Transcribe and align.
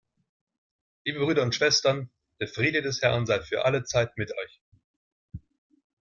Liebe 1.05 1.19
Brüder 1.23 1.43
und 1.43 1.53
Schwestern, 1.53 2.09
der 2.39 2.47
Friede 2.47 2.81
des 2.81 3.03
Herrn 3.03 3.27
sei 3.27 3.39
für 3.39 3.65
alle 3.65 3.83
Zeit 3.83 4.17
mit 4.17 4.31
euch. 4.31 4.59